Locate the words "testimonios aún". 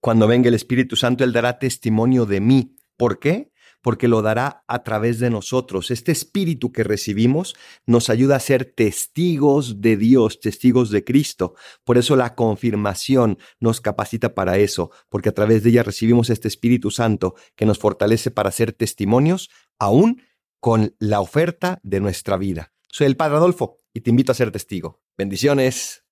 18.72-20.22